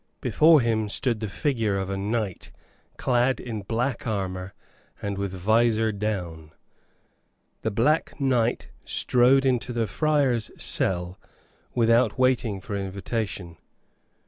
Before 0.19 0.61
him 0.61 0.89
stood 0.89 1.19
the 1.19 1.29
figure 1.29 1.77
of 1.77 1.91
a 1.91 1.95
knight, 1.95 2.51
clad 2.97 3.39
in 3.39 3.61
black 3.61 4.07
armor 4.07 4.55
and 4.99 5.15
with 5.15 5.31
vizor 5.31 5.91
down. 5.91 6.53
The 7.61 7.69
Black 7.69 8.19
Knight 8.19 8.69
strode 8.83 9.45
into 9.45 9.71
the 9.71 9.85
friar's 9.85 10.49
cell 10.59 11.19
without 11.75 12.17
waiting 12.17 12.59
for 12.59 12.75
invitation. 12.75 13.57